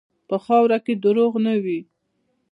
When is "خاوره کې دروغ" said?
0.45-1.33